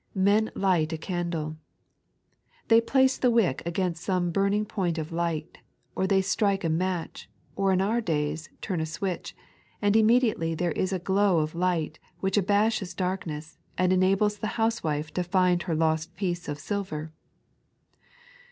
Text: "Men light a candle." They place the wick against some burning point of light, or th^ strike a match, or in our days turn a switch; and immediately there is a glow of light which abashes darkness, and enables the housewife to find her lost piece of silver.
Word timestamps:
"Men 0.31 0.49
light 0.55 0.91
a 0.93 0.97
candle." 0.97 1.57
They 2.69 2.81
place 2.81 3.19
the 3.19 3.29
wick 3.29 3.61
against 3.67 4.01
some 4.03 4.31
burning 4.31 4.65
point 4.65 4.97
of 4.97 5.11
light, 5.11 5.59
or 5.95 6.05
th^ 6.05 6.23
strike 6.23 6.63
a 6.63 6.69
match, 6.69 7.29
or 7.55 7.71
in 7.71 7.81
our 7.81 8.01
days 8.01 8.49
turn 8.61 8.81
a 8.81 8.85
switch; 8.87 9.35
and 9.79 9.95
immediately 9.95 10.55
there 10.55 10.71
is 10.71 10.91
a 10.91 10.97
glow 10.97 11.37
of 11.37 11.53
light 11.53 11.99
which 12.19 12.35
abashes 12.35 12.95
darkness, 12.95 13.59
and 13.77 13.93
enables 13.93 14.39
the 14.39 14.47
housewife 14.57 15.13
to 15.13 15.23
find 15.23 15.61
her 15.61 15.75
lost 15.75 16.15
piece 16.15 16.47
of 16.49 16.57
silver. 16.57 17.13